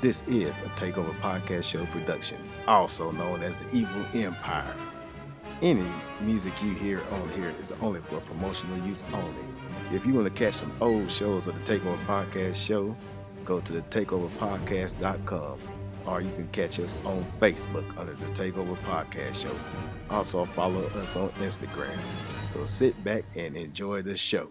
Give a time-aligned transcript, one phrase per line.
[0.00, 4.74] This is a Takeover Podcast Show production, also known as the Evil Empire.
[5.60, 5.84] Any
[6.22, 9.44] music you hear on here is only for promotional use only.
[9.94, 12.96] If you want to catch some old shows of the Takeover Podcast Show,
[13.44, 15.58] go to the takeoverpodcast.com
[16.06, 19.54] or you can catch us on Facebook under the Takeover Podcast Show.
[20.08, 21.98] Also, follow us on Instagram.
[22.48, 24.50] So sit back and enjoy the show.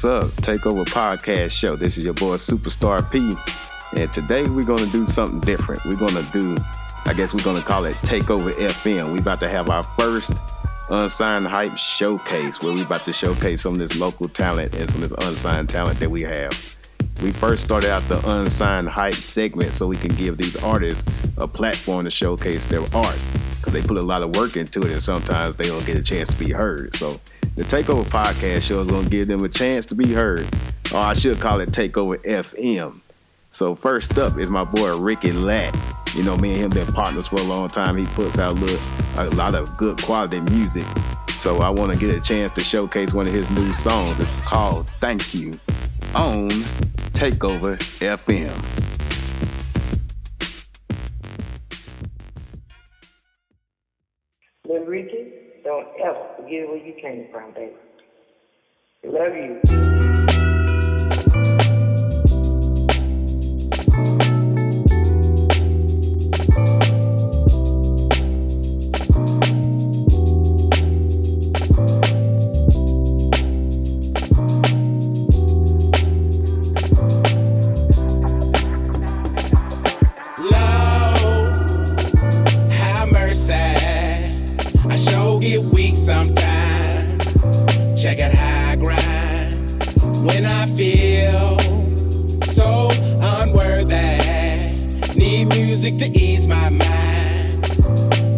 [0.00, 0.44] What's up?
[0.44, 1.74] Takeover Podcast Show.
[1.74, 3.36] This is your boy Superstar P.
[3.98, 5.84] And today we're gonna do something different.
[5.84, 6.56] We're gonna do,
[7.04, 9.12] I guess we're gonna call it Takeover FM.
[9.12, 10.34] We about to have our first
[10.88, 15.02] unsigned hype showcase where we about to showcase some of this local talent and some
[15.02, 16.76] of this unsigned talent that we have.
[17.20, 21.48] We first started out the unsigned hype segment so we can give these artists a
[21.48, 25.02] platform to showcase their art because they put a lot of work into it and
[25.02, 26.94] sometimes they don't get a chance to be heard.
[26.94, 27.18] So
[27.58, 30.46] the Takeover Podcast Show is going to give them a chance to be heard.
[30.92, 33.00] Or I should call it Takeover FM.
[33.50, 35.76] So first up is my boy Ricky Lat.
[36.14, 37.96] You know, me and him been partners for a long time.
[37.96, 40.86] He puts out a lot of good quality music.
[41.34, 44.20] So I want to get a chance to showcase one of his new songs.
[44.20, 45.52] It's called Thank You
[46.14, 46.50] on
[47.12, 48.87] Takeover FM.
[55.68, 57.74] Don't ever forget where you came from, baby.
[59.04, 60.57] Love you.
[85.48, 87.24] Get weak sometimes.
[88.00, 89.52] Check out how I grind
[90.26, 91.58] when I feel
[92.52, 92.90] so
[93.22, 94.18] unworthy.
[95.14, 97.64] Need music to ease my mind.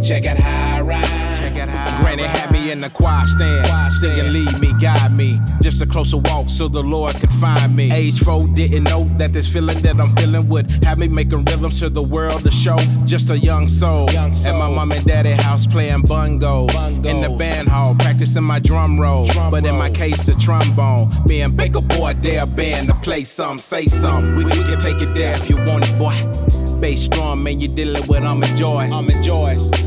[0.04, 1.38] Check out how I ride.
[1.38, 5.38] Check out how Granny had me in the choir stand, singing lead me, guide me,
[5.62, 7.90] just a closer walk so the Lord could find me.
[7.92, 11.80] Age four didn't know that this feeling that I'm feeling would have me making rhythms
[11.80, 12.78] to the world to show.
[13.04, 17.30] Just a young soul, Young at my mom and daddy house playing bungos, in the
[17.30, 21.10] band hall practicing my drum roll, Drum but in my case a trombone.
[21.26, 24.36] Me and Baker Boy dare band to play some, say some.
[24.36, 26.59] We, we can take it there if you want it, boy.
[26.80, 28.92] Bass strong, man, you dealing with I'm Joyce.
[28.92, 29.10] I'm.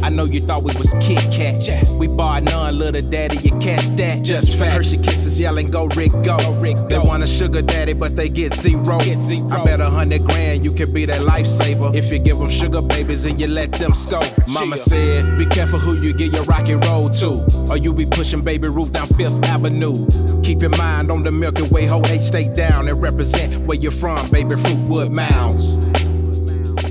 [0.03, 1.65] I know you thought we was Kit Kat.
[1.65, 1.83] Yeah.
[1.93, 4.23] We barred none, little daddy, you catch that.
[4.23, 4.75] Just facts.
[4.75, 6.37] Hershey kisses yelling, go Rick, go.
[6.59, 8.99] Rick, They want a sugar daddy, but they get zero.
[8.99, 9.49] Get zero.
[9.49, 11.95] I bet a hundred grand, you could be their lifesaver.
[11.95, 14.29] If you give them sugar babies and you let them scope.
[14.47, 17.45] Mama said, be careful who you get your rock and roll to.
[17.69, 20.05] Or you be pushing baby Ruth down Fifth Avenue.
[20.43, 23.91] Keep in mind on the Milky Way, hold H stay down and represent where you're
[23.91, 25.92] from, baby Fruitwood Mounds.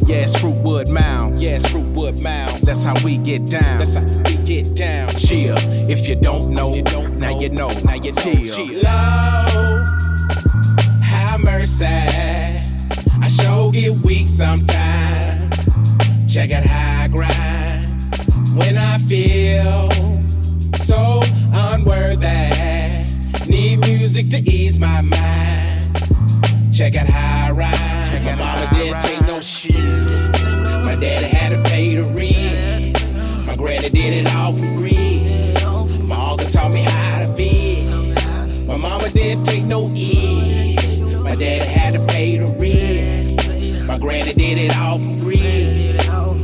[0.04, 1.42] Yes, Fruitwood Mounds.
[1.42, 2.62] Yes, Fruitwood Mound.
[2.62, 3.78] That's how we get down.
[3.78, 5.08] That's how we get down.
[5.14, 5.56] Chill.
[5.88, 7.70] If you don't know, you don't now you know.
[7.84, 8.12] now you.
[8.12, 8.54] Chill.
[8.54, 8.82] Chill.
[8.82, 9.86] Lord,
[11.02, 11.84] have mercy.
[11.84, 15.54] I sure get weak sometimes.
[16.32, 17.84] Check out I grind
[18.56, 19.90] when I feel
[20.84, 21.20] so
[21.52, 22.26] unworthy.
[23.46, 26.74] Need music to ease my mind.
[26.74, 27.91] Check out how I ride.
[28.24, 29.74] My mama didn't take no shit.
[29.74, 33.46] My daddy had to pay the rent.
[33.46, 35.22] My granny did it all for free.
[36.04, 37.90] My uncle taught me how to fish.
[38.66, 41.00] My mama didn't take no ease.
[41.20, 43.86] My daddy had to pay the rent.
[43.86, 45.98] My granny did it all for free.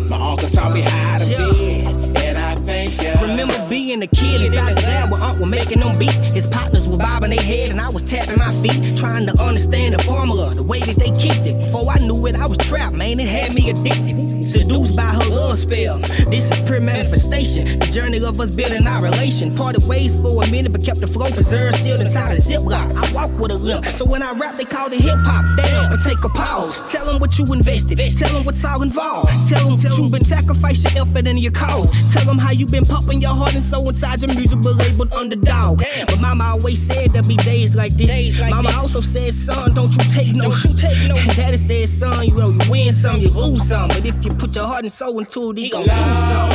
[0.09, 2.25] My uncle taught me how to fish.
[2.25, 3.13] And I thank you.
[3.21, 5.18] Remember being a kid inside the lab where Unc was
[5.51, 6.15] making them beats.
[6.15, 9.95] His partners were bobbing their head and I was tapping my feet, trying to understand
[9.95, 11.59] the formula, the way that they kicked it.
[11.61, 13.21] Before I knew it, I was trapped, man.
[13.21, 15.99] It had me addicted, seduced by her love spell.
[16.31, 19.55] This is pure manifestation, the journey of us building our relation.
[19.55, 22.93] Parted ways for a minute, but kept the flow preserved, sealed inside a ziplock.
[22.95, 25.45] I walk with a limp, so when I rap, they call it hip hop.
[25.57, 26.91] Damn, but take a pause.
[26.91, 29.49] Tell them what you invested, tell them what's all involved.
[29.49, 31.91] Tell them what you been sacrificing effort and your cause.
[32.13, 35.13] Tell them how you've been pumping your heart and soul inside your music, but labeled
[35.41, 35.79] dog.
[35.79, 36.07] Damn.
[36.07, 38.07] But mama always said there'll be days like this.
[38.09, 38.79] Days like mama this.
[38.79, 40.51] also said, son, don't you take no.
[40.51, 41.15] Don't you take no.
[41.35, 43.89] Daddy said, son, you know you win some, you lose some.
[43.89, 46.51] But if you put your heart and soul into it, he gon' do some.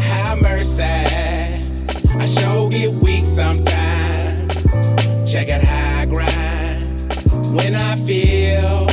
[0.00, 0.82] Have mercy.
[0.82, 4.54] I sure get weak sometimes.
[5.30, 8.88] Check out how I grind when I feel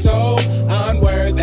[0.00, 0.36] so
[0.68, 1.40] unworthy.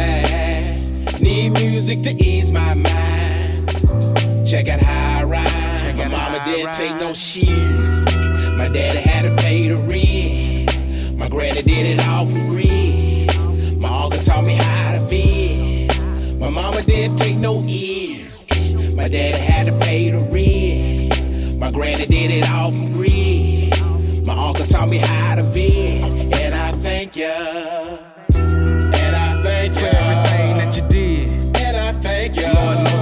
[1.20, 4.48] Need music to ease my mind.
[4.48, 5.17] Check out how
[6.38, 7.48] mama didn't take no shit.
[8.58, 11.18] My daddy had to pay the rent.
[11.18, 13.36] My granny did it all for grit.
[13.82, 16.40] My uncle taught me how to vent.
[16.40, 18.96] My mama didn't take no ill.
[18.96, 21.60] My daddy had to pay the rent.
[21.60, 24.26] My granny did it all for grit.
[24.26, 26.34] My uncle taught me how to vent.
[26.36, 27.98] And I thank ya.
[28.34, 29.80] And I thank ya.
[29.80, 31.58] For everything that you did.
[31.58, 32.54] And I thank ya.
[32.54, 32.97] Lord, Lord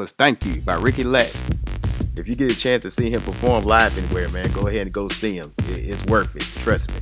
[0.00, 1.30] was Thank You by Ricky Lack.
[2.16, 4.92] If you get a chance to see him perform live anywhere, man, go ahead and
[4.92, 5.52] go see him.
[5.68, 6.42] It's worth it.
[6.62, 7.00] Trust me.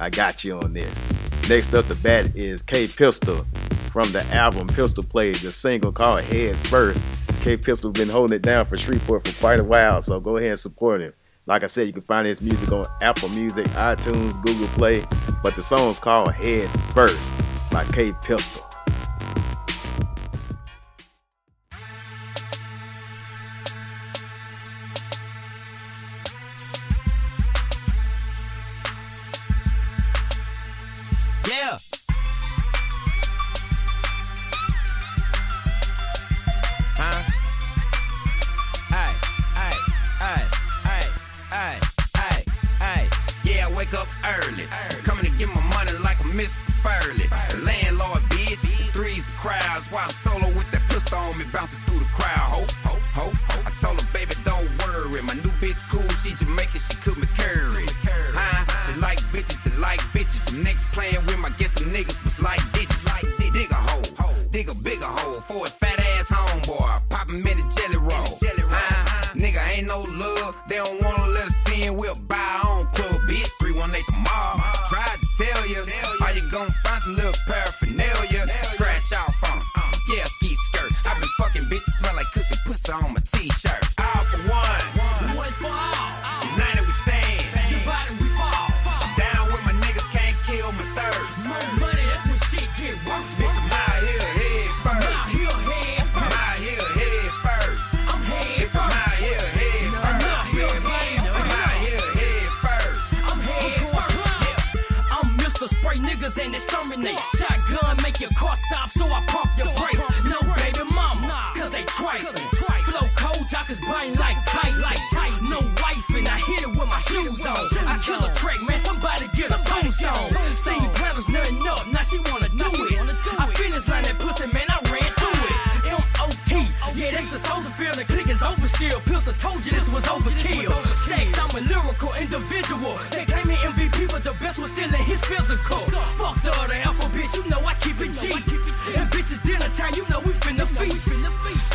[0.00, 1.00] I got you on this.
[1.48, 3.46] Next up the bat is K Pistol
[3.92, 7.04] from the album Pistol Play, the single called Head First.
[7.44, 10.50] K Pistol been holding it down for Shreveport for quite a while, so go ahead
[10.50, 11.12] and support him.
[11.46, 15.06] Like I said, you can find his music on Apple Music, iTunes, Google Play,
[15.44, 17.36] but the song's called Head First
[17.70, 18.66] by K Pistol.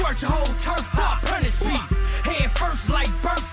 [0.08, 1.98] Whole turf for apprentice beat.
[2.24, 3.47] Head first like birth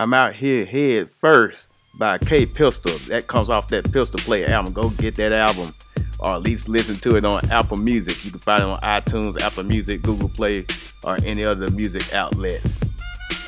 [0.00, 2.96] I'm out here head first by K Pistol.
[3.08, 4.72] That comes off that Pistol Play album.
[4.72, 5.74] Go get that album
[6.20, 8.24] or at least listen to it on Apple Music.
[8.24, 10.66] You can find it on iTunes, Apple Music, Google Play,
[11.02, 12.80] or any other music outlets.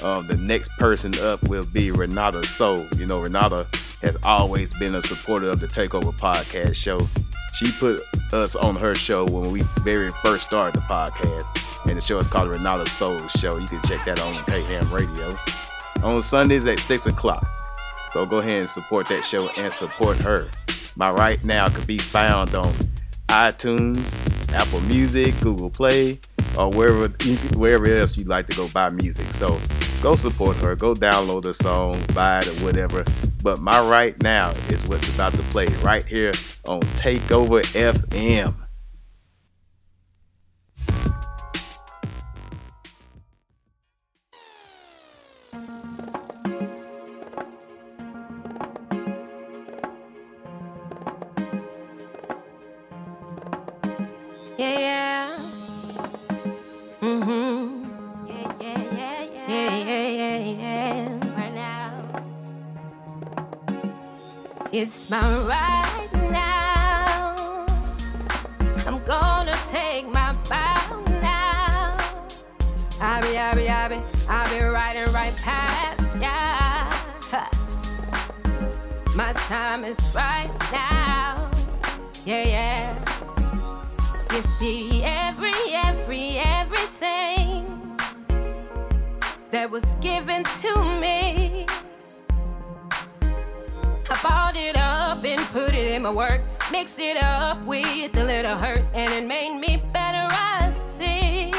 [0.03, 2.85] Um, the next person up will be Renata Soul.
[2.97, 3.69] You know, Renata
[4.03, 6.99] has always been a supporter of the Takeover Podcast show.
[7.55, 8.03] She put
[8.33, 12.27] us on her show when we very first started the podcast, and the show is
[12.27, 13.59] called Renata Soul Show.
[13.59, 15.37] You can check that on KM Radio
[16.03, 17.47] on Sundays at 6 o'clock.
[18.11, 20.49] So go ahead and support that show and support her.
[20.97, 22.73] My Right Now could be found on
[23.29, 24.15] iTunes,
[24.53, 26.19] Apple Music, Google Play,
[26.59, 27.09] or wherever
[27.57, 29.33] wherever else you'd like to go buy music.
[29.33, 29.61] So
[30.03, 33.05] go support her, go download the song, buy it or whatever.
[33.43, 36.33] But My Right Now is what's about to play right here
[36.67, 38.55] on Takeover FM.
[64.73, 67.67] It's my right now.
[68.87, 71.97] I'm gonna take my bow now.
[73.01, 76.61] I be, I be, I be, I be riding right past ya.
[79.17, 81.51] My time is right now.
[82.25, 82.95] Yeah, yeah.
[84.33, 87.97] You see, every, every, everything
[89.51, 91.67] that was given to me.
[94.23, 96.43] Bought it up and put it in my work.
[96.71, 100.29] Mixed it up with a little hurt, and it made me better.
[100.31, 101.51] I see.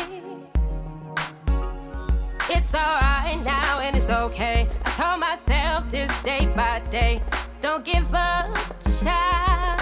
[2.53, 4.67] It's alright now, and it's okay.
[4.85, 7.21] I told myself this day by day.
[7.61, 8.55] Don't give up,
[8.99, 9.81] child.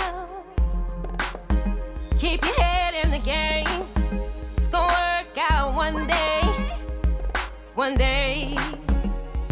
[2.18, 3.68] Keep your head in the game.
[4.56, 6.42] It's gonna work out one day.
[7.76, 8.56] One day.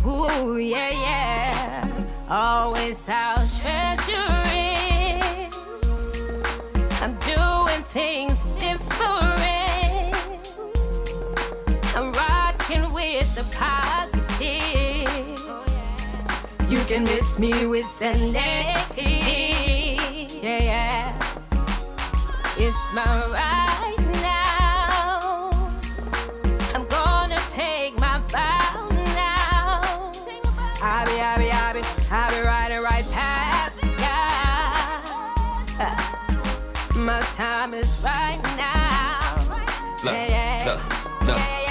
[0.06, 1.87] Ooh, yeah, yeah.
[2.30, 4.76] Always our treasury.
[7.00, 10.14] I'm doing things different.
[11.96, 14.28] I'm rocking with the positive.
[16.70, 19.08] You can miss me with the negative.
[20.44, 21.14] Yeah, yeah.
[22.58, 23.67] It's my right
[37.08, 39.38] My time is right now.
[40.04, 40.74] Look, yeah, yeah.
[40.74, 41.67] look, look.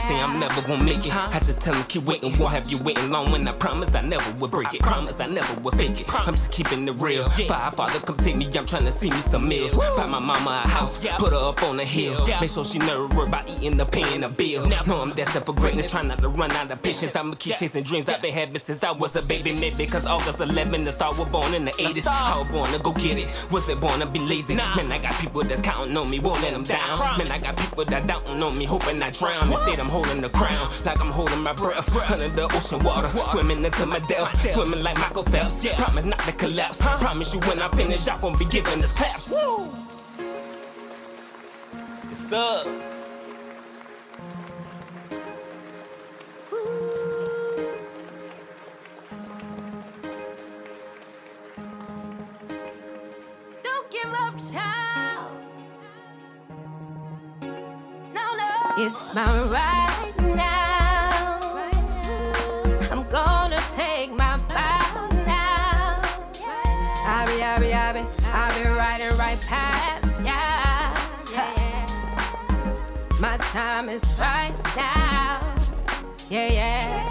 [0.00, 1.14] Yeah, yeah, They say I'm never gonna make it.
[1.14, 2.36] I just tell them keep waiting.
[2.38, 4.80] Won't have you waiting long when I promise I never would break it.
[4.82, 6.14] Promise I never would fake it.
[6.14, 7.28] I'm just keeping it real.
[7.30, 8.46] Five father come take me.
[8.56, 9.74] I'm trying to see me some meals.
[9.74, 10.98] Buy my mama a house.
[11.16, 12.26] Put her up on the hill.
[12.40, 14.66] Make sure she never worry about eating or paying a bill.
[14.86, 15.90] No, I'm destined for greatness.
[15.90, 17.14] Trying not to run out of patience.
[17.14, 19.52] I'ma keep chasing dreams I've been having since I was a baby.
[19.52, 22.06] Maybe cause August 11, the star was born in the 80s.
[22.06, 23.28] I was born to go get it.
[23.50, 24.54] Wasn't born to be lazy.
[24.54, 26.18] Man, I got people that's counting on me.
[26.20, 26.98] Won't let them down.
[27.18, 28.64] Man, I got people that doubting on me.
[28.64, 29.50] Hoping I drown.
[29.50, 30.70] Instead, I'm holding the crown.
[30.84, 31.94] Like I'm holding my breath.
[32.10, 33.08] Under the ocean water.
[33.30, 34.52] Swimming into my death.
[34.52, 35.66] Swimming like Michael Phelps.
[35.74, 36.78] Promise not to collapse.
[36.78, 39.28] Promise you when I finish, y'all gon' be giving this claps.
[39.28, 39.68] Woo!
[42.10, 42.66] It's up.
[53.62, 54.79] Don't give up, child.
[58.82, 61.38] It's my right now.
[62.90, 66.00] I'm gonna take my bow now.
[67.06, 68.00] I be, I be, I be,
[68.32, 70.40] I be riding right past ya.
[73.20, 75.54] My time is right now.
[76.30, 77.04] Yeah, yeah.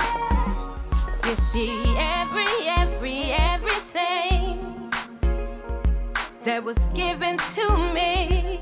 [1.27, 4.89] You see, every, every, everything
[6.45, 8.58] that was given to me.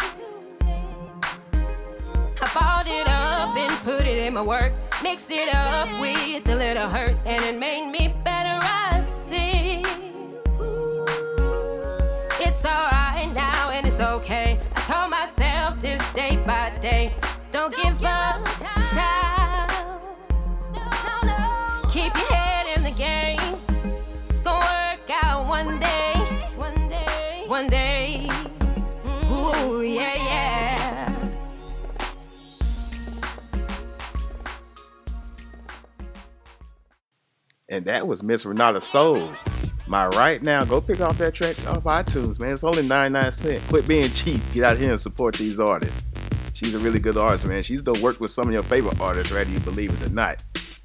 [4.38, 4.72] My work.
[5.02, 8.60] Mixed it up with a little hurt, and it made me better.
[8.62, 9.82] I see.
[12.46, 14.60] It's alright now, and it's okay.
[14.76, 17.16] I told myself this day by day.
[17.52, 18.46] Don't, give up,
[18.92, 19.72] child.
[21.92, 22.57] Keep your head
[37.70, 39.22] And that was Miss Renata Soul.
[39.88, 42.54] My right now, go pick off that track off iTunes, man.
[42.54, 43.68] It's only 99 cents.
[43.68, 44.42] Quit being cheap.
[44.52, 46.06] Get out here and support these artists.
[46.54, 47.62] She's a really good artist, man.
[47.62, 50.44] She's done worked with some of your favorite artists, whether you believe it or not.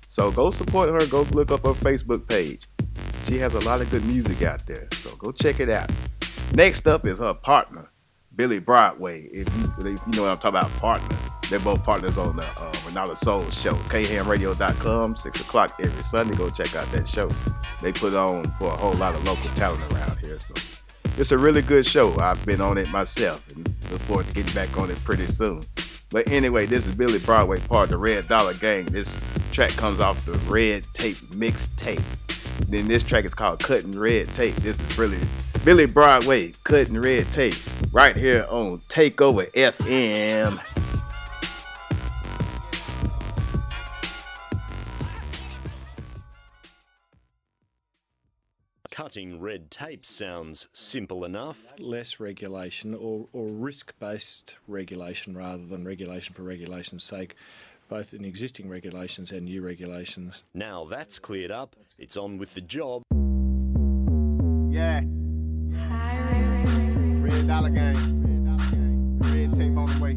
[0.08, 1.06] So go support her.
[1.06, 2.66] Go look up her Facebook page.
[3.26, 4.88] She has a lot of good music out there.
[4.94, 5.90] So go check it out.
[6.52, 7.81] Next up is her partner,
[8.34, 9.22] Billy Broadway.
[9.32, 11.18] If you, if you know what I'm talking about, partner.
[11.50, 13.74] They're both partners on the uh, Renata Soul show.
[13.74, 16.34] KHAMRadio.com, 6 o'clock every Sunday.
[16.36, 17.28] Go check out that show.
[17.80, 20.38] They put on for a whole lot of local talent around here.
[20.38, 20.54] So
[21.18, 22.18] it's a really good show.
[22.18, 25.60] I've been on it myself and look forward to getting back on it pretty soon.
[26.10, 28.86] But anyway, this is Billy Broadway, part of the Red Dollar Gang.
[28.86, 29.16] This
[29.50, 32.04] track comes off the Red Tape mixtape.
[32.68, 34.56] Then this track is called Cutting Red Tape.
[34.56, 35.20] This is really
[35.64, 37.54] Billy Broadway, Cutting Red Tape,
[37.92, 40.60] right here on Takeover FM.
[48.90, 51.72] Cutting red tape sounds simple enough.
[51.78, 57.34] Less regulation or, or risk based regulation rather than regulation for regulation's sake,
[57.92, 60.44] both in existing regulations and new regulations.
[60.54, 63.02] Now that's cleared up, it's on with the job.
[64.70, 65.02] Yeah.
[67.20, 69.18] Red dollar gang.
[69.20, 70.14] Red tape on the way.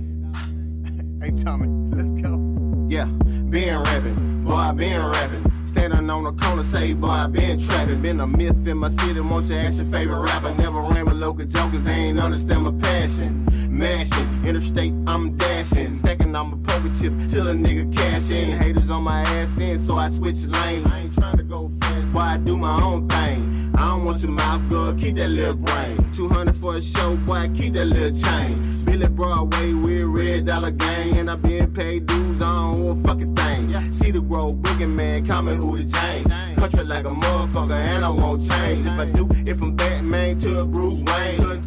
[1.25, 2.39] hey Tommy, let's go.
[2.87, 3.07] Yeah,
[3.49, 5.51] been rapping, boy, I been rapping.
[5.65, 8.01] Standing on the corner, say, boy, I been trapping.
[8.01, 10.55] Been a myth in my city, won't you ask your favorite rapper?
[10.55, 13.45] Never ran with local jokers, they ain't understand my passion.
[13.75, 15.97] Mashing, interstate, I'm dashing.
[15.97, 18.51] Stacking on my poker chip till a nigga cash in.
[18.57, 20.85] Haters on my ass in, so I switch lanes.
[20.85, 23.73] I ain't trying to go fast, boy, I do my own thing.
[23.75, 26.09] I don't want your mouth good, keep that little brain.
[26.13, 28.85] 200 for a show, boy, keep that little chain.
[28.85, 31.17] Billy Broadway, we're red dollar gang.
[31.17, 33.91] And I been paid dues, I don't owe a fucking thing.
[33.91, 36.23] See the grove, wicked man, call me who the Jane.
[36.55, 38.85] Country like a motherfucker, and I won't change.
[38.85, 41.37] If I do, if I'm Batman to a Bruce Wayne.
[41.39, 41.61] Cutting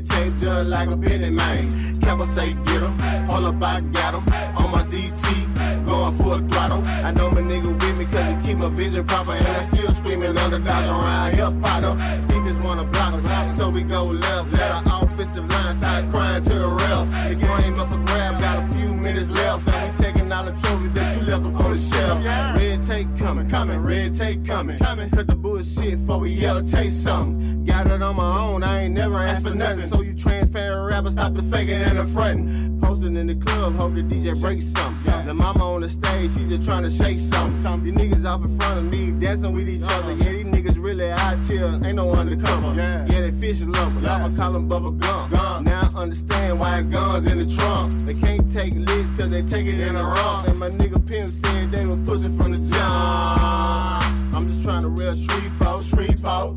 [0.00, 2.00] through the red tape just like a Benny man.
[2.00, 4.24] Capo say get him, hold up, I got him.
[4.56, 6.82] On my DT, going full throttle.
[6.86, 9.32] I know my nigga with me, cause he keep my vision proper.
[9.32, 11.94] And I still screaming underdogs around here, potter.
[12.26, 14.52] Defense wanna block us, so we go left.
[14.52, 17.28] Let our offensive line start crying to the ref.
[17.28, 19.68] The game up for grab, got a few minutes left.
[19.68, 20.19] And we taking
[20.66, 22.24] all me that you left up on the shelf.
[22.56, 24.78] Red tape coming, coming, red tape coming.
[24.78, 25.10] coming.
[25.10, 27.64] Cut the bullshit before we yell, taste something.
[27.64, 29.82] Got it on my own, I ain't never asked for nothing.
[29.82, 32.80] So you transparent rappers, stop the faking and the frontin'.
[32.80, 35.26] Posting in the club, hope the DJ breaks something.
[35.26, 37.86] The mama on the stage, she just trying to shake something.
[37.86, 40.10] You niggas off in front of me, dancing with each uh-huh.
[40.10, 40.24] other.
[40.24, 42.74] Yeah, niggas really out here, ain't no undercover.
[42.74, 45.30] Yeah, they fish lovers, I'ma call them bubble gum.
[45.64, 47.92] Now I understand why it's guns in the trunk.
[48.06, 50.48] They can't take licks cause they take it in the wrong.
[50.48, 54.34] And my nigga Pimp said they was pushing from the jump.
[54.34, 56.54] I'm just trying to real street po, street po.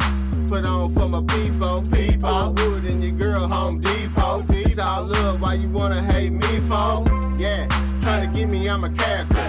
[0.47, 2.53] Put on for my people, people.
[2.53, 4.41] Wood and your girl Home Depot.
[4.49, 7.05] It's all love, why you wanna hate me for?
[7.37, 7.67] Yeah,
[8.01, 9.42] trying to get me, I'm a character.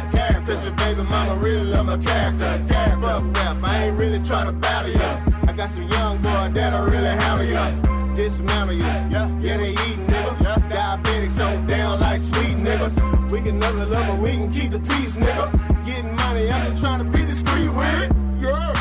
[0.95, 2.55] Baby mama really love my character.
[3.01, 5.49] Fuck rap, I ain't really battle.
[5.49, 8.15] I got some young boy that'll really handle ya.
[8.15, 9.09] Dismantle yeah,
[9.57, 9.75] they.
[9.75, 13.33] Diabetic so down like sweet niggas.
[13.33, 15.85] We can never love but we can keep the peace, nigga.
[15.85, 18.13] Getting money, I'm just be discreet with it.
[18.41, 18.75] Yeah.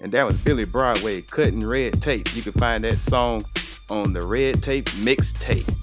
[0.00, 2.36] And that was Billy Broadway cutting red tape.
[2.36, 3.42] You can find that song
[3.90, 5.74] on the Red Tape mixtape.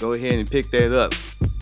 [0.00, 1.12] Go ahead and pick that up.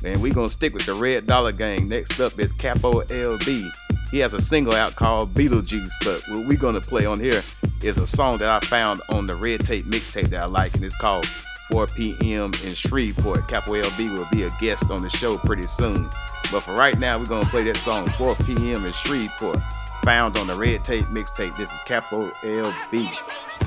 [0.04, 1.88] And we're gonna stick with the Red Dollar Gang.
[1.88, 3.70] Next up is Capo LB.
[4.10, 7.42] He has a single out called Beetlejuice, but what we're gonna play on here
[7.82, 10.84] is a song that I found on the Red Tape mixtape that I like, and
[10.84, 11.26] it's called
[11.70, 12.52] 4 p.m.
[12.64, 13.46] in Shreveport.
[13.48, 16.08] Capo LB will be a guest on the show pretty soon.
[16.50, 18.84] But for right now, we're gonna play that song 4 p.m.
[18.84, 19.60] in Shreveport,
[20.02, 21.56] found on the Red Tape mixtape.
[21.56, 23.59] This is Capo LB.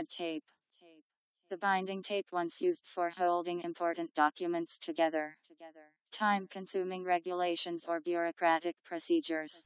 [0.00, 0.44] Red tape.
[1.50, 5.36] The binding tape once used for holding important documents together.
[6.10, 9.62] Time consuming regulations or bureaucratic procedures.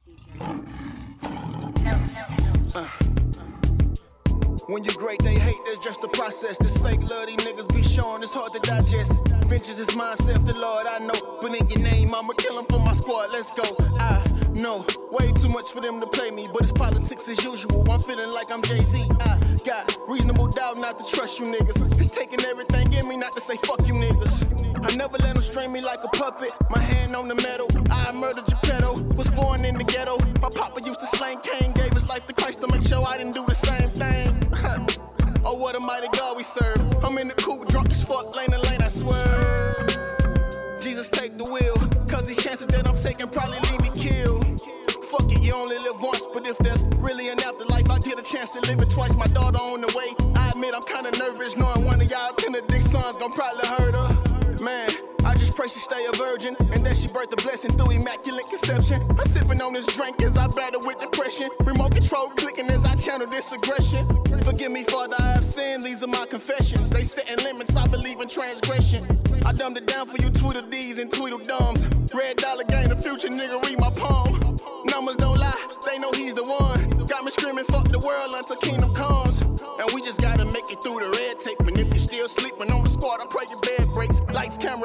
[4.67, 6.57] When you great, they hate, that's just the process.
[6.57, 9.34] This fake love, these niggas be showing, it's hard to digest.
[9.47, 11.39] Vengeance is myself, the Lord I know.
[11.41, 13.77] But in your name, I'ma kill him for my squad, let's go.
[13.99, 17.89] I know, way too much for them to play me, but it's politics as usual.
[17.91, 19.05] I'm feeling like I'm Jay Z.
[19.21, 21.99] I got reasonable doubt not to trust you niggas.
[21.99, 24.65] It's taking everything in me not to say fuck you niggas.
[24.83, 26.49] I never let them strain me like a puppet.
[26.69, 27.67] My hand on the metal.
[27.91, 29.01] I murdered Geppetto.
[29.15, 30.17] Was born in the ghetto.
[30.41, 33.17] My papa used to slang cane, gave his life to Christ to make sure I
[33.17, 34.27] didn't do the same thing.
[35.45, 36.81] oh, what a mighty God we serve.
[37.03, 38.31] I'm in the coupe, drunk as fuck
[45.65, 48.79] only live once, but if there's really an afterlife, I get a chance to live
[48.81, 49.15] it twice.
[49.15, 50.13] My daughter on the way.
[50.35, 53.95] I admit I'm kinda nervous, knowing one of y'all tender dick sons gon' probably hurt
[53.97, 54.63] her.
[54.63, 54.89] Man.
[55.25, 58.45] I just pray she stay a virgin and that she birth a blessing through immaculate
[58.47, 59.01] conception.
[59.09, 61.47] I'm sipping on this drink as I battle with depression.
[61.61, 64.05] Remote control clicking as I channel this aggression.
[64.43, 65.81] Forgive me, Father, I have sinned.
[65.81, 66.91] These are my confessions.
[66.91, 67.75] They setting limits.
[67.75, 69.03] I believe in transgression.
[69.43, 72.13] I dumbed it down for you Tweedledees and Tweedledums.
[72.13, 72.63] Red dollar
[73.19, 73.61] future, nigga.
[73.63, 74.14] Read my palm.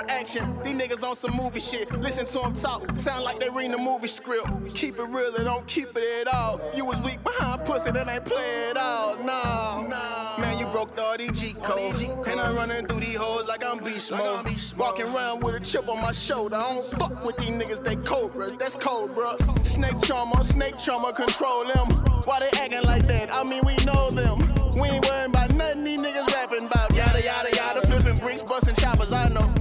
[0.08, 0.58] Action.
[0.62, 1.90] These niggas on some movie shit.
[1.92, 2.90] Listen to them talk.
[3.00, 4.46] Sound like they reading the movie script.
[4.74, 6.60] Keep it real and don't keep it at all.
[6.74, 9.16] You was weak behind pussy that ain't play it all.
[9.24, 10.38] Nah, nah.
[10.38, 12.26] Man, you broke the RDG code.
[12.26, 14.48] And I'm running through these hoes like I'm beast mode.
[14.76, 16.56] Walking around with a chip on my shoulder.
[16.56, 18.54] I don't fuck with these niggas, they cobras.
[18.54, 19.36] That's cobra.
[19.62, 21.88] Snake trauma, snake trauma, control them.
[22.24, 23.32] Why they acting like that?
[23.32, 24.38] I mean, we know them.
[24.80, 26.94] We ain't worrying about nothing these niggas rapping about.
[26.94, 27.89] Yada, yada, yada.
[28.20, 29.52] Bricks, busting choppers, I know.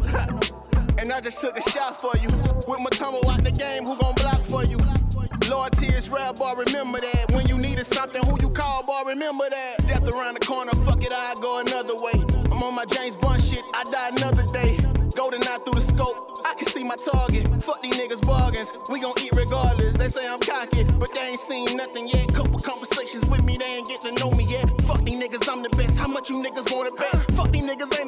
[0.97, 2.27] and I just took a shot for you.
[2.67, 4.77] With my tumble out the game, who gon' block for you?
[5.49, 7.31] Lord tears, rare, bar, remember that.
[7.33, 9.87] When you needed something, who you call, boy, remember that.
[9.87, 12.13] Death around the corner, fuck it, I go another way.
[12.51, 14.77] I'm on my James Bond shit, I die another day.
[15.15, 17.47] Golden eye through the scope, I can see my target.
[17.63, 19.97] Fuck these niggas bargains, we gon' eat regardless.
[19.97, 22.33] They say I'm cocky, but they ain't seen nothing yet.
[22.33, 24.69] Couple conversations with me, they ain't get to know me yet.
[24.83, 25.97] Fuck these niggas, I'm the best.
[25.97, 27.31] How much you niggas wanna bet?
[27.33, 27.98] Fuck these niggas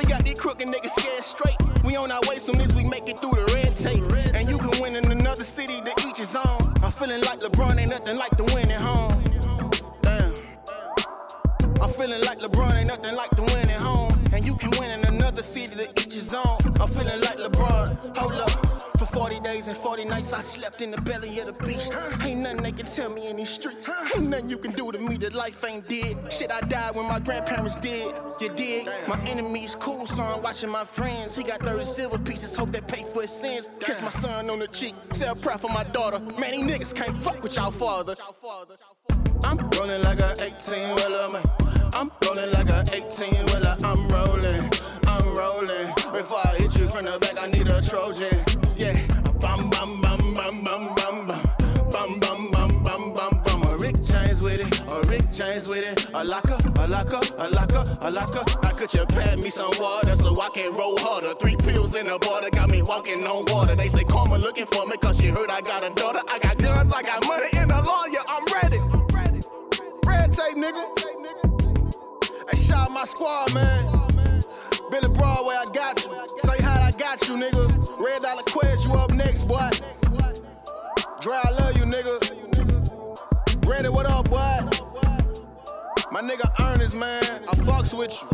[0.00, 1.56] We got these crooked niggas scared straight.
[1.84, 4.02] We on our way soon as we make it through the red tape.
[4.34, 6.74] And you can win in another city to each his own.
[6.82, 9.12] I'm feeling like LeBron ain't nothing like the win at home.
[10.00, 10.32] Damn.
[11.82, 14.14] I'm feeling like LeBron ain't nothing like the win at home.
[14.32, 16.56] And you can win in another city to each his own.
[16.80, 18.16] I'm feeling like LeBron.
[18.16, 18.69] Hold up.
[19.20, 21.92] For 40 days and 40 nights, I slept in the belly of the beast.
[22.24, 23.86] Ain't nothing they can tell me in these streets.
[24.16, 26.16] Ain't nothing you can do to me that life ain't dead.
[26.32, 28.14] Shit, I died when my grandparents did.
[28.40, 28.88] You dig?
[29.06, 31.36] My enemies cool, so I'm watching my friends.
[31.36, 33.68] He got 30 silver pieces, hope they pay for his sins.
[33.80, 36.18] Kiss my son on the cheek, sell proud for my daughter.
[36.18, 38.16] Man, these niggas can't fuck with y'all father.
[39.44, 41.44] I'm rolling like a 18 wheeler, man.
[41.92, 43.76] I'm rolling like a 18 wheeler.
[43.84, 44.70] I'm rolling,
[45.06, 45.92] I'm rolling.
[46.10, 49.06] Before I hit you from the back, I need a Trojan yeah.
[49.40, 51.42] Bam bam bam bam bam bam bam.
[51.92, 53.62] Bam bam bam bam bam bam.
[53.62, 56.06] A Rick James with it, a Rick James with it.
[56.14, 58.40] A locker, a locker, a locker, a locker.
[58.62, 61.28] I could you pad me some water so I can roll harder.
[61.40, 63.74] Three pills in a bottle got me walking on water.
[63.74, 66.20] They say karma looking for me cause she heard I got a daughter.
[66.30, 68.24] I got guns, I got money and a lawyer.
[68.28, 68.78] I'm ready.
[70.06, 70.84] Red tape, nigga.
[72.50, 74.40] Hey, shout my squad, man.
[74.90, 76.10] Billy Broadway, I got you.
[76.38, 77.79] Say how I got you, nigga.
[78.00, 79.68] Red Dollar Quest, you up next, boy.
[81.20, 83.68] Dre, I love you, nigga.
[83.68, 84.38] Randy, what up, boy?
[86.10, 87.22] My nigga Ernest, man.
[87.46, 88.28] I fucks with you.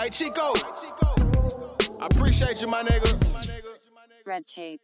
[0.00, 0.54] Hey, Chico.
[2.00, 3.12] I appreciate you, my nigga.
[4.24, 4.80] Red tape.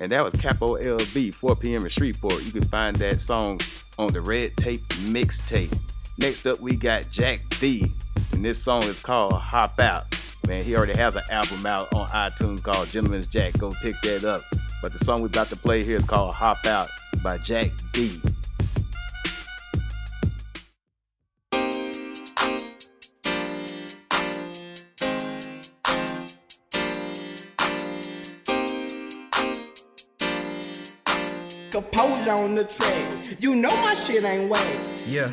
[0.00, 1.82] And that was Capo LB, 4 p.m.
[1.82, 2.42] in Shreveport.
[2.46, 3.60] You can find that song
[3.98, 5.78] on the Red Tape mixtape.
[6.18, 7.92] Next up, we got Jack D,
[8.32, 10.04] and this song is called Hop Out.
[10.48, 13.56] Man, he already has an album out on iTunes called Gentleman's Jack.
[13.56, 14.42] Go pick that up.
[14.82, 16.88] But the song we're about to play here is called Hop Out
[17.22, 18.20] by Jack D.
[31.70, 33.40] Capone on the track.
[33.40, 34.84] You know my shit ain't whack.
[35.06, 35.28] Yeah.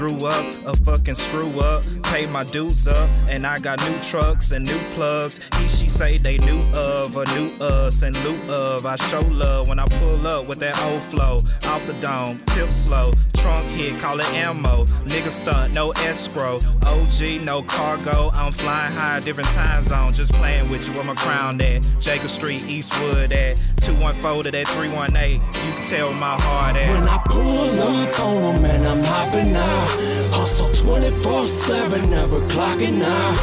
[0.00, 1.84] Grew up, a fucking screw up.
[2.04, 5.40] Paid my dues up, and I got new trucks and new plugs.
[5.58, 8.86] He, she say they knew of, or knew us, and lieu of.
[8.86, 11.40] I show love when I pull up with that old flow.
[11.64, 13.12] Off the dome, tip slow.
[13.40, 14.84] Trunk hit, call it ammo.
[15.06, 16.58] Nigga stunt, no escrow.
[16.86, 18.30] OG, no cargo.
[18.34, 20.12] I'm flying high, different time zone.
[20.12, 21.86] Just playing with you where my crown at.
[22.00, 25.40] Jacob Street, Eastwood at 214 to that 318.
[25.40, 26.88] You can tell my heart at.
[26.88, 29.88] When I pull up on them and I'm hopping out.
[30.32, 33.36] Hustle 24 7, never clocking out.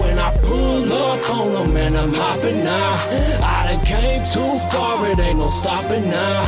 [0.00, 2.98] When I pull up on them and I'm hopping out.
[3.42, 6.44] I done came too far, it ain't no stopping now.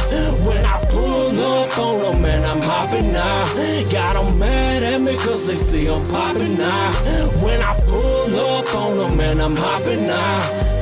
[0.46, 3.90] When I pull up on them and I'm hopping out.
[3.90, 6.94] Got them mad at me cause they see I'm popping out.
[7.42, 10.75] When I pull up on them and I'm hopping out.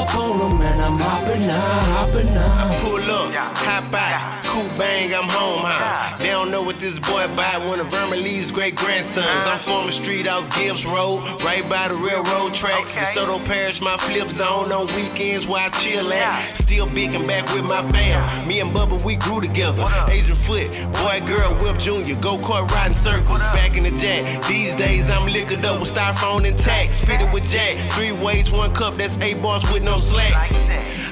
[0.00, 2.72] Pull pull up on them and I'm hopping out, hopping out.
[2.72, 6.16] I pull up, hop out, cool bang, I'm home, huh?
[6.16, 9.26] They don't know what this boy by one of Vermin Lee's great grandsons.
[9.26, 12.94] I'm from a street off Gibbs Road, right by the railroad tracks.
[12.94, 16.56] DeSoto Parish, my flip zone on weekends where I chill at.
[16.56, 18.48] Still big and back with my fam.
[18.48, 19.84] Me and Bubba, we grew together.
[20.08, 23.38] Adrian Foot, boy, girl, Whip Jr., go kart riding circles.
[23.38, 24.42] Back in the jack.
[24.46, 26.94] These days I'm liquored up with styrofoam intact.
[26.94, 27.76] Spit it with Jack.
[27.92, 30.52] Three ways, one cup, that's eight bars with no slack.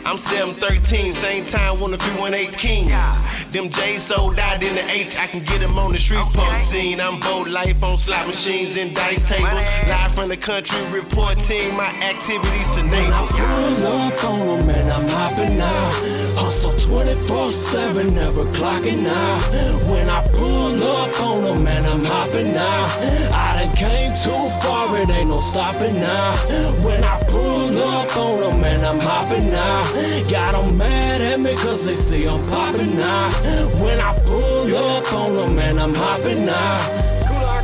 [0.06, 2.90] I'm 713, same time when the 318 Kings.
[3.52, 6.70] Them J's sold out in the H, I can get them on the street post
[6.70, 7.00] scene.
[7.00, 9.64] I'm bold life on slot machines and dice tables.
[9.86, 13.32] Live from the country, reporting my activities to neighbors.
[13.32, 16.27] Pull up on them and I'm hopping out.
[16.38, 19.42] Hustle 24 7, never clocking out.
[19.90, 22.88] When I pull up on them and I'm hopping out.
[23.32, 26.36] I done came too far, it ain't no stopping now.
[26.84, 30.30] When I pull up on them and I'm hopping out.
[30.30, 33.32] Got them mad at me cause they see I'm popping out.
[33.82, 37.08] When I pull up on them and I'm hopping out.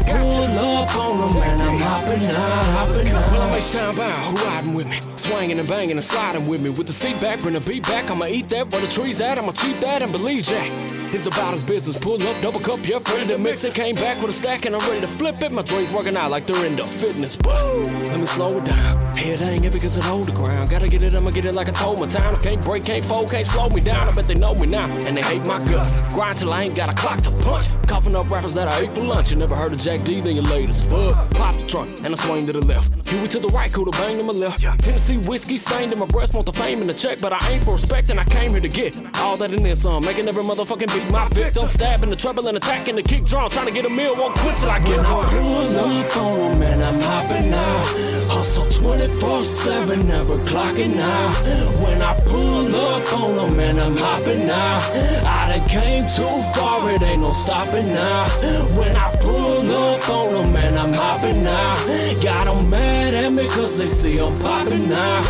[0.05, 3.33] Pull up on them and I'm hopping out, hopping out.
[3.33, 5.01] Well, I'm H-Town who riding with me?
[5.17, 6.71] Swinging and banging and sliding with me.
[6.71, 8.11] With the seat back, bring the beat back.
[8.11, 9.39] I'ma eat that where the tree's at.
[9.39, 10.69] I'ma cheat that and believe Jack.
[11.15, 11.99] It's about his business.
[12.01, 13.75] Pull up, double cup, yep, ready to mix it.
[13.75, 15.53] Came back with a stack and I'm ready to flip it.
[15.53, 18.95] My dreams working out like they're into fitness, but let me slow it down.
[19.15, 20.71] Head ain't heavy cause it hold the ground.
[20.71, 22.35] Gotta get it, I'ma get it like I told my time.
[22.35, 24.09] I can't break, can't fold, can't slow me down.
[24.09, 25.93] I bet they know me now and they hate my guts.
[26.13, 27.69] Grind till I ain't got a clock to punch.
[27.87, 29.31] Coughing up rappers that I ate for lunch.
[29.31, 31.31] You never heard of Jack D, then you late as fuck.
[31.31, 33.09] Pop the trunk and I swing to the left.
[33.09, 34.61] Huey to the right, cool to bang to my left.
[34.81, 37.65] Tennessee whiskey stained in my breath, want the fame and the check, but I ain't
[37.65, 40.05] for respect and I came here to get all that in this song.
[40.05, 41.69] Making every motherfucking beat my victim.
[41.69, 43.49] Stabbing the trouble and attacking the kick drum.
[43.51, 46.53] Trying to get a meal, won't quit till I get When I pull up on
[46.53, 47.87] them and I'm hopping out.
[48.29, 51.35] Hustle 24 7, never clocking out.
[51.83, 54.83] When I pull up on them and I'm hopping out.
[55.25, 58.29] I done came too far, it ain't no stopping now.
[58.77, 62.23] When I pull up on them and I'm hopping out.
[62.23, 65.25] Got them mad at me cause they see I'm popping out.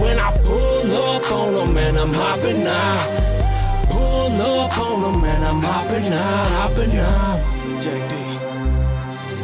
[0.00, 3.30] When I pull up on them and I'm hopping out.
[3.88, 7.82] Pull up on them and I'm hopping out, hopping out.
[7.82, 8.16] Jack D.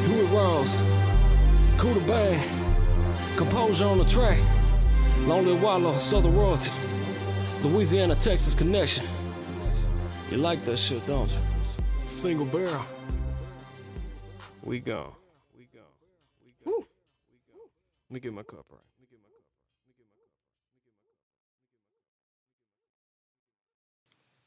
[0.07, 0.77] Huey Rose.
[1.79, 2.41] Cool to bang.
[3.37, 4.39] Composure on the track.
[5.21, 6.71] Lonely Wallow, Southern Royalty.
[7.63, 9.05] Louisiana, Texas connection.
[10.31, 11.39] You like that shit, don't you?
[12.07, 12.85] Single barrel.
[14.67, 15.15] We go.
[16.65, 16.75] Woo.
[16.75, 17.61] We go.
[18.11, 18.81] Let me get my cup right.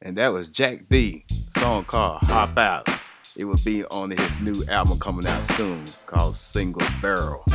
[0.01, 1.25] And that was Jack D,
[1.57, 2.89] song called Hop Out.
[3.37, 7.45] It will be on his new album coming out soon called Single Barrel.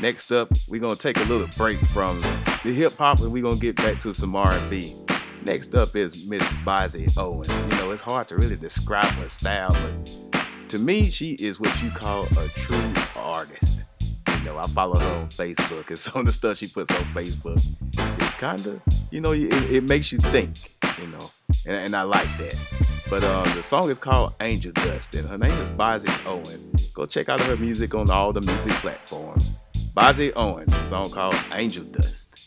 [0.00, 2.22] Next up, we're gonna take a little break from
[2.64, 4.96] the hip hop and we're gonna get back to some R&B.
[5.44, 7.50] Next up is Miss Bozzy Owens.
[7.50, 10.41] You know, it's hard to really describe her style, but
[10.72, 13.84] to me, she is what you call a true artist.
[14.38, 17.04] You know, I follow her on Facebook, and some of the stuff she puts on
[17.12, 18.80] Facebook is kind of,
[19.10, 21.30] you know, it, it makes you think, you know,
[21.66, 22.56] and, and I like that.
[23.10, 26.86] But um, the song is called Angel Dust, and her name is Bozzy Owens.
[26.92, 29.50] Go check out her music on all the music platforms.
[29.94, 32.38] Bozzy Owens, a song called Angel Dust.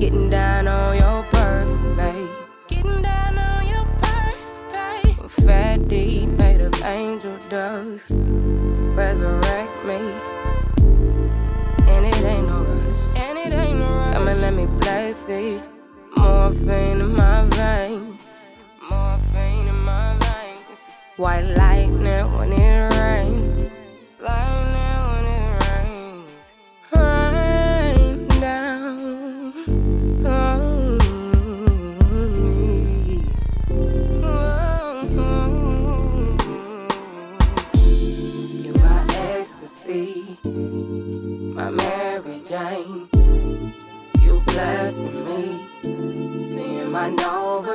[0.00, 2.30] Getting down on your perk, babe.
[2.68, 4.38] Getting down on your perk,
[4.72, 5.30] babe.
[5.30, 8.10] Fat D made of angel dust.
[8.96, 10.00] Resurrect me.
[11.86, 12.96] And it ain't no rush.
[13.14, 14.14] And it ain't no rush.
[14.14, 15.60] Come and let me bless it.
[16.16, 18.56] Morphine in my veins.
[18.88, 20.78] Morphine in my veins.
[21.18, 23.49] White lightning when it rains.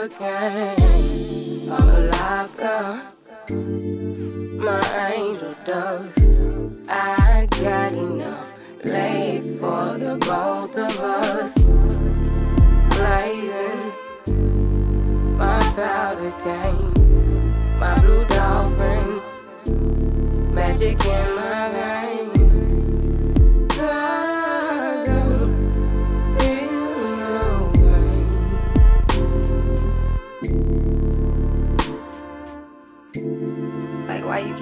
[0.06, 1.72] Novocaine.
[1.72, 3.02] I'm a locker,
[4.60, 6.20] my angel dust.
[6.88, 11.54] I got enough legs for the both of us.
[12.96, 13.94] Blazing
[15.38, 19.24] my powder cane, my blue dolphins,
[20.54, 22.15] magic in my veins.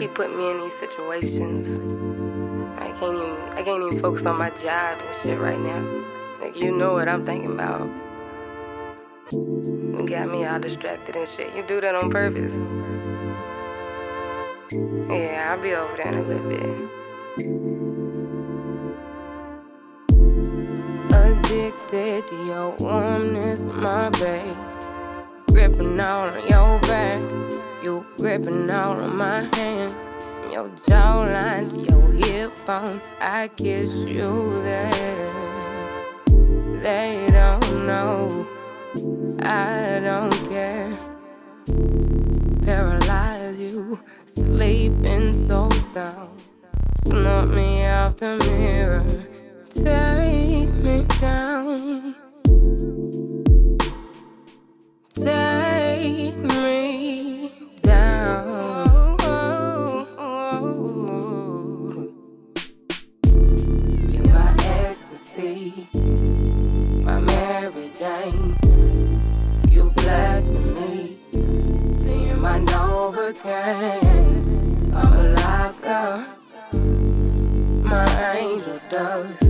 [0.03, 1.65] Keep putting me in these situations?
[2.77, 5.79] I can't even I can't even focus on my job and shit right now.
[6.41, 7.87] Like you know what I'm thinking about.
[9.31, 11.55] You got me all distracted and shit.
[11.55, 12.51] You do that on purpose.
[15.07, 16.67] Yeah, I'll be over there in a little bit.
[21.13, 24.57] Addicted to your warmness, my babe.
[25.47, 27.21] Gripping on your back.
[27.83, 30.09] You gripping all of my hands.
[30.53, 33.01] Your jawline your hip bone.
[33.19, 35.33] I kiss you there.
[36.81, 38.47] They don't know.
[39.41, 40.97] I don't care.
[42.61, 46.41] Paralyze you, sleeping so sound.
[47.03, 49.03] Snort me out the mirror,
[49.69, 52.15] take me down.
[55.13, 55.62] Take
[73.33, 74.93] Novocaine.
[74.93, 76.25] I'm a locker,
[77.83, 79.43] my angel dust.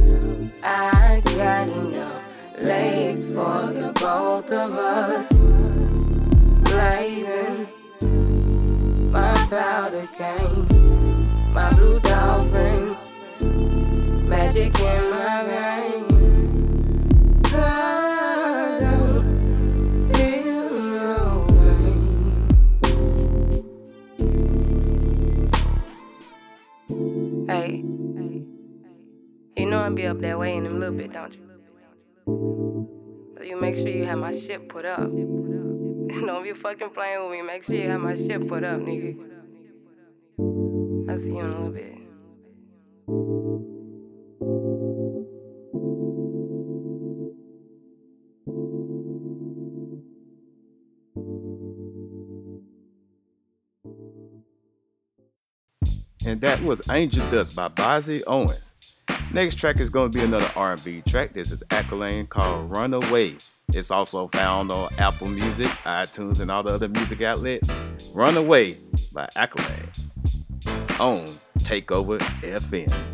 [0.64, 5.30] I got enough legs for the both of us.
[6.64, 7.68] Blazing
[9.12, 12.98] my powder cane, my blue dolphins,
[14.28, 16.13] magic in my veins.
[30.14, 31.40] Up that way in a little bit, don't you?
[33.36, 35.00] So you make sure you have my shit put up.
[35.10, 37.42] Don't be fucking playing with me.
[37.42, 39.18] Make sure you have my shit put up, nigga.
[41.10, 41.90] I'll see you in a little bit.
[56.26, 58.73] And that was Angel Dust by Bozzy Owens.
[59.34, 61.34] Next track is going to be another R&B track.
[61.34, 63.38] This is Accolade called Runaway.
[63.70, 67.68] It's also found on Apple Music, iTunes, and all the other music outlets.
[68.14, 68.78] Runaway
[69.12, 69.90] by Accolade
[71.00, 71.28] on
[71.58, 73.13] Takeover FM.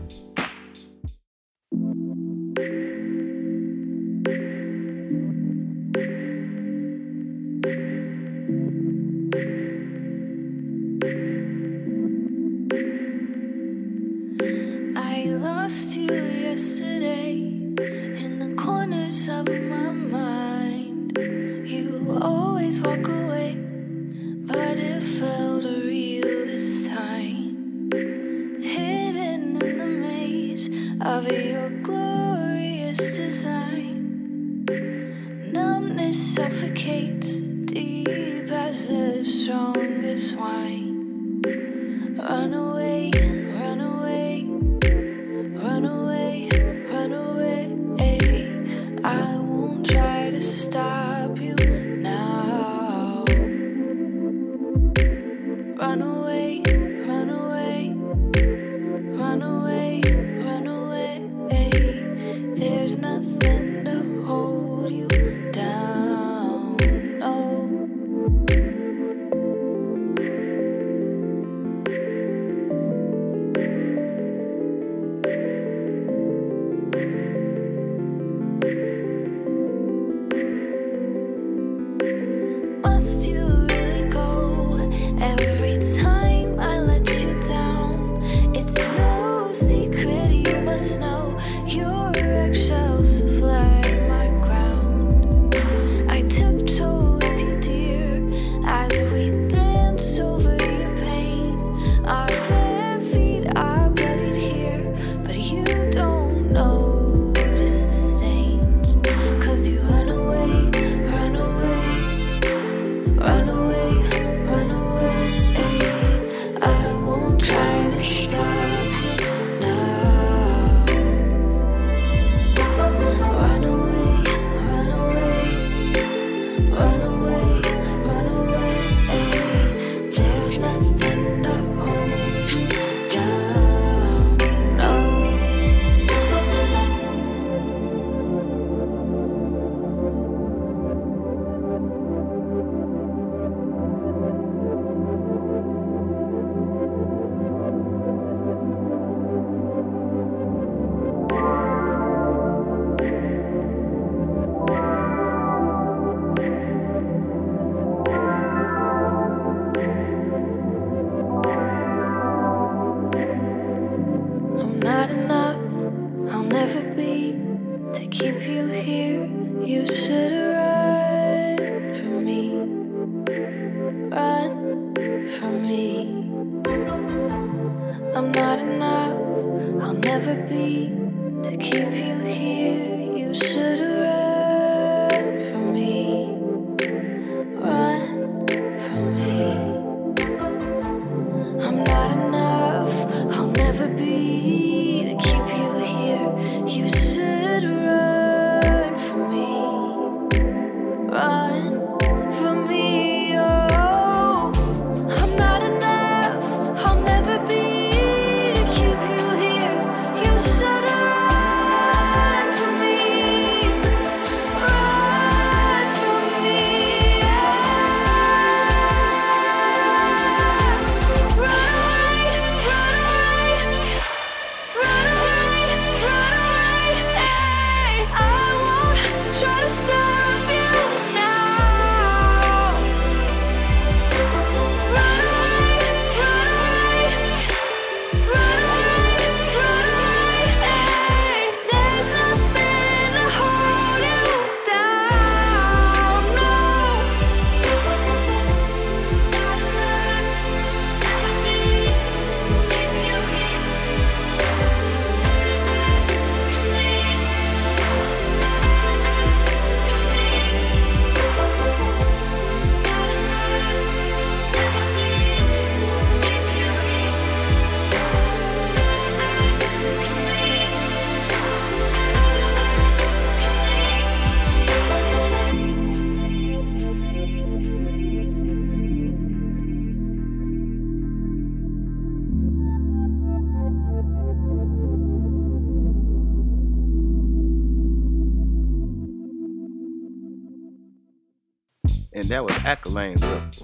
[40.70, 41.42] Wine.
[42.18, 42.79] Run away,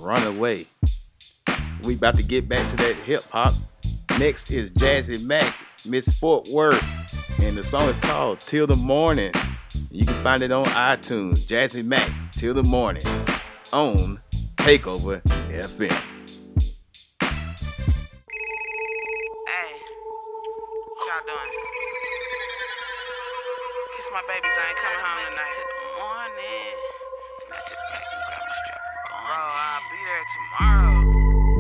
[0.05, 0.67] Run Away.
[1.83, 3.55] We about to get back to that hip hop.
[4.19, 6.83] Next is Jazzy Mac, Miss Fort Worth,
[7.41, 9.33] and the song is called Till the Morning.
[9.89, 13.05] You can find it on iTunes, Jazzy Mac, Till the Morning,
[13.73, 14.19] on
[14.57, 16.14] Takeover FM.
[30.59, 31.54] World.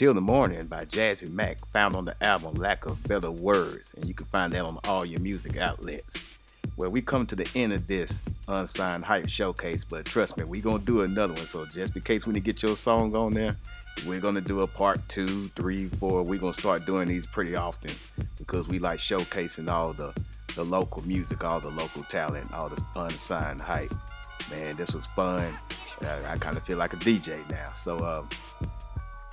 [0.00, 4.06] Till the Morning by Jazzy Mack, found on the album Lack of Better Words, and
[4.06, 6.16] you can find that on all your music outlets.
[6.78, 10.62] Well, we come to the end of this unsigned hype showcase, but trust me, we're
[10.62, 11.46] gonna do another one.
[11.46, 13.54] So just in case when you get your song on there,
[14.06, 16.22] we're gonna do a part two, three, four.
[16.22, 17.90] We're gonna start doing these pretty often
[18.38, 20.14] because we like showcasing all the
[20.56, 23.92] the local music, all the local talent, all the unsigned hype.
[24.50, 25.52] Man, this was fun.
[26.00, 27.74] I, I kind of feel like a DJ now.
[27.74, 28.30] So um,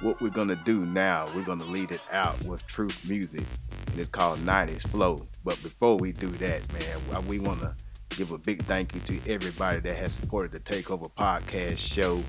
[0.01, 3.43] what we're gonna do now, we're gonna lead it out with Truth Music,
[3.87, 5.27] and it's called 90s Flow.
[5.43, 7.75] But before we do that, man, we wanna
[8.09, 12.23] give a big thank you to everybody that has supported the Takeover Podcast show,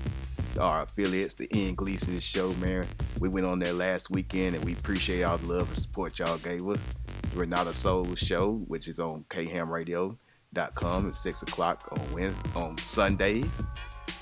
[0.59, 2.87] our affiliates, the Ian Gleason Show, man.
[3.19, 6.37] We went on there last weekend, and we appreciate all the love and support y'all
[6.39, 6.89] gave us.
[7.35, 13.63] Renata Soul Show, which is on khamradio.com at six o'clock on Wednesday, on Sundays.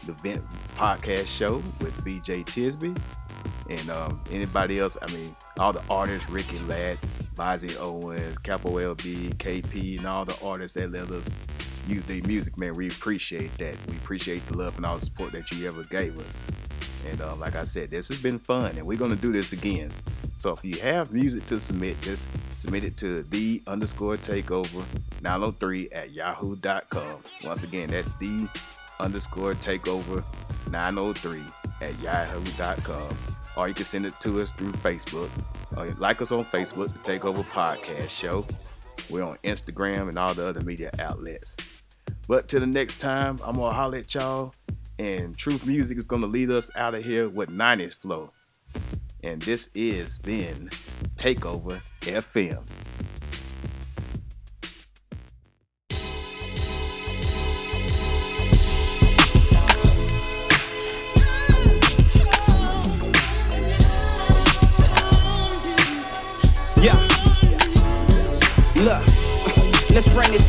[0.06, 2.98] The Vent Podcast Show with BJ Tisby
[3.70, 4.98] and um, anybody else.
[5.02, 6.98] I mean, all the artists, Ricky Ladd,
[7.36, 11.30] Bozzy Owens, Capo LB, KP, and all the artists that let us
[11.88, 12.74] use their music, man.
[12.74, 13.76] We appreciate that.
[13.90, 16.36] We appreciate the love and all the support that you ever gave us.
[17.06, 19.92] And uh, like I said, this has been fun, and we're gonna do this again.
[20.36, 24.86] So if you have music to submit, just submit it to the underscore takeover
[25.22, 27.24] 903 at yahoo.com.
[27.44, 28.48] Once again, that's the
[29.00, 30.24] underscore takeover
[30.72, 31.44] 903
[31.82, 35.30] at yahoo.com or you can send it to us through Facebook.
[36.00, 38.46] Like us on Facebook, the Takeover Podcast Show.
[39.10, 41.58] We're on Instagram and all the other media outlets.
[42.28, 44.54] But till the next time, I'm gonna holler at y'all.
[45.00, 48.32] And Truth Music is gonna lead us out of here with 90s flow.
[49.24, 50.70] And this is been
[51.16, 52.64] Takeover FM.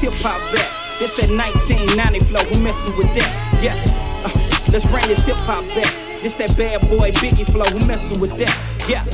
[0.01, 0.99] This hip hop back.
[0.99, 3.59] This that 1990 flow, who messing with that?
[3.63, 3.75] Yeah.
[4.25, 4.31] Uh,
[4.73, 5.93] let's bring this hip hop back.
[6.23, 8.55] This that bad boy Biggie flow, who messing with that?
[8.89, 9.05] Yeah.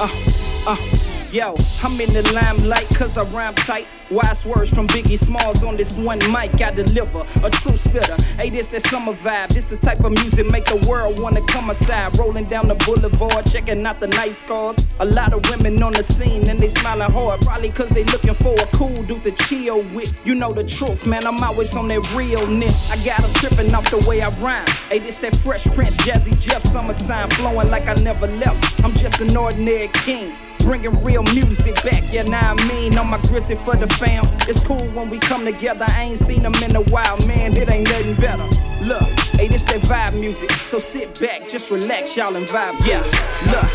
[0.00, 0.99] Uh, uh.
[1.32, 1.54] Yo,
[1.84, 3.86] I'm in the limelight cause I rhyme tight.
[4.10, 6.60] Wise words from Biggie Smalls on this one mic.
[6.60, 8.20] I deliver a true spitter.
[8.36, 9.50] Hey, this that summer vibe.
[9.50, 12.18] This the type of music make the world wanna come aside.
[12.18, 14.84] Rolling down the boulevard, checking out the nice cars.
[14.98, 17.42] A lot of women on the scene and they smiling hard.
[17.42, 20.26] Probably cause they looking for a cool dude to chill with.
[20.26, 21.24] You know the truth, man.
[21.28, 22.90] I'm always on that realness.
[22.90, 24.66] I got got 'em tripping off the way I rhyme.
[24.88, 28.82] Hey, this that Fresh Prince, Jazzy Jeff, summertime flowing like I never left.
[28.82, 30.32] I'm just an ordinary king.
[30.62, 34.24] Bringing real music back, yeah, now I mean, on my grizzly for the fam.
[34.48, 35.84] It's cool when we come together.
[35.88, 37.56] I ain't seen them in a while, man.
[37.56, 38.44] It ain't nothing better.
[38.84, 39.02] Look,
[39.34, 40.50] hey, this that vibe music.
[40.50, 42.78] So sit back, just relax, y'all, and vibe.
[42.86, 43.02] Yeah,
[43.50, 43.66] look,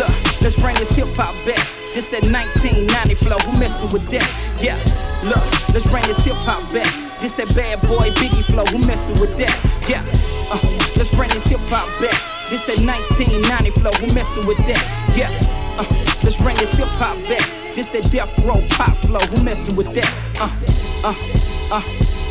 [0.00, 1.64] look, let's bring this hip hop back.
[1.94, 4.26] This that 1990 flow, who messing with that?
[4.60, 4.78] Yeah,
[5.22, 6.90] look, let's bring this hip hop back.
[7.20, 9.54] This that bad boy Biggie flow, who messing with that?
[9.86, 10.02] Yeah,
[10.50, 10.58] uh,
[10.96, 12.16] let's bring this hip hop back.
[12.48, 15.14] This that 1990 flow, who messing with that?
[15.14, 15.59] Yeah.
[15.78, 15.84] Uh,
[16.22, 17.46] let's bring this hip hop back.
[17.74, 19.20] This that death row pop flow.
[19.20, 20.08] Who messing with that?
[20.40, 21.82] Uh, uh, uh,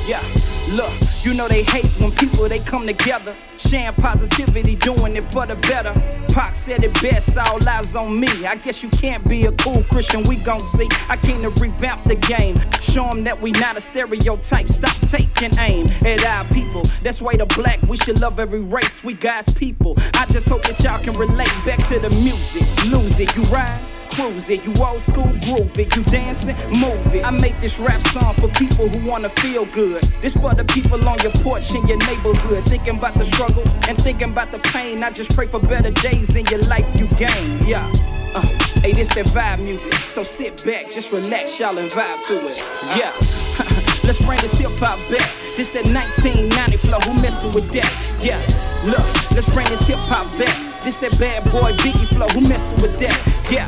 [0.07, 0.48] yeah.
[0.72, 0.91] Look,
[1.24, 5.55] you know they hate when people they come together, sharing positivity, doing it for the
[5.55, 5.93] better.
[6.32, 8.28] Pac said it best, all eyes on me.
[8.45, 10.88] I guess you can't be a cool Christian, we gon' see.
[11.09, 14.67] I came to revamp the game, show them that we not a stereotype.
[14.67, 16.84] Stop taking aim at our people.
[17.01, 19.03] That's why the black, we should love every race.
[19.03, 19.95] We God's people.
[20.13, 22.61] I just hope that y'all can relate back to the music.
[22.91, 23.88] Lose it, you ride
[24.20, 24.65] cruise it.
[24.65, 25.95] You old school groove it.
[25.95, 27.24] You dancing, move it.
[27.24, 30.03] I make this rap song for people who wanna feel good.
[30.22, 32.63] This for the people on your porch in your neighborhood.
[32.63, 35.03] Thinking about the struggle and thinking about the pain.
[35.03, 37.65] I just pray for better days in your life you gain.
[37.65, 37.89] Yeah.
[38.36, 38.41] Uh,
[38.82, 39.93] hey, this that vibe music.
[39.93, 42.63] So sit back, just relax, y'all, and vibe to it.
[42.95, 43.11] Yeah.
[44.03, 45.28] Let's bring this hip hop back.
[45.55, 46.99] This that 1990 flow.
[46.99, 47.89] Who messing with that?
[48.22, 48.39] Yeah.
[48.86, 50.55] Look, let's bring this hip hop back.
[50.84, 52.28] This that bad boy Biggie flow.
[52.30, 53.51] Who messing with that?
[53.51, 53.67] Yeah.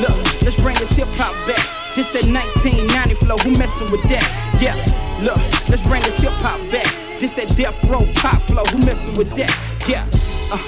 [0.00, 1.62] Look, let's bring this hip hop back.
[1.94, 3.36] This that 1990 flow.
[3.38, 4.24] Who messing with that?
[4.60, 4.74] Yeah.
[5.20, 5.36] Look,
[5.68, 6.86] let's bring this hip hop back.
[7.20, 8.64] This that death row pop flow.
[8.64, 9.52] Who messing with that?
[9.86, 10.06] Yeah.
[10.50, 10.58] Uh,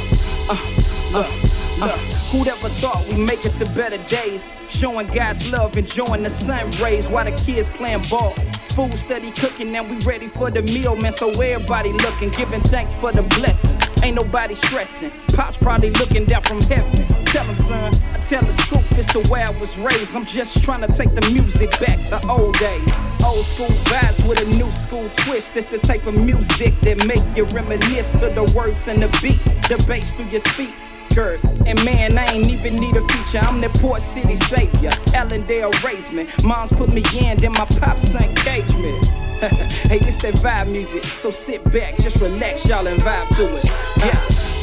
[0.50, 1.54] uh, look.
[1.80, 1.98] Uh,
[2.30, 4.48] who'd ever thought we'd make it to better days?
[4.68, 8.34] Showing God's love, enjoying the sun rays while the kids playing ball.
[8.74, 11.12] Food steady cooking, and we ready for the meal, man.
[11.12, 13.78] So everybody looking, giving thanks for the blessings.
[14.02, 15.12] Ain't nobody stressing.
[15.36, 17.06] Pops probably looking down from heaven.
[17.26, 20.16] Tell him, son, I tell the truth, it's the way I was raised.
[20.16, 22.94] I'm just trying to take the music back to old days.
[23.24, 25.56] Old school vibes with a new school twist.
[25.56, 29.38] It's the type of music that make you reminisce to the words and the beat,
[29.68, 30.74] the bass through your speak.
[31.16, 33.38] And man, I ain't even need a feature.
[33.38, 34.90] I'm the Port City savior.
[35.14, 36.26] Allendale raised me.
[36.42, 38.98] Moms put me in, then my pops engaged me.
[39.86, 41.04] hey, it's that vibe music.
[41.04, 43.64] So sit back, just relax, y'all, and vibe to it.
[44.02, 44.18] Yeah,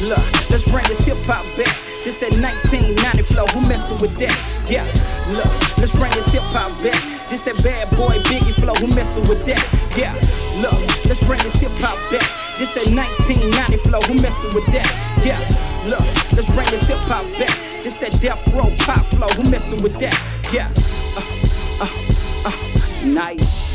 [0.06, 1.72] look, let's bring this hip hop back.
[2.04, 4.36] This that 1990 flow, who messin' with that?
[4.68, 4.84] Yeah,
[5.32, 5.48] look,
[5.78, 7.00] let's bring this hip hop back.
[7.30, 9.64] This that bad boy Biggie flow, who messin' with that?
[9.96, 10.12] Yeah,
[10.60, 10.76] look,
[11.08, 12.28] let's bring this hip hop back.
[12.58, 14.84] This that 1990 flow, who messin' with that?
[15.24, 15.40] Yeah,
[15.86, 16.00] look,
[16.32, 17.56] let's bring this hip hop back.
[17.82, 20.14] This that death row pop flow, who messing with that?
[20.52, 20.68] Yeah,
[21.16, 23.71] uh, uh, uh, nice.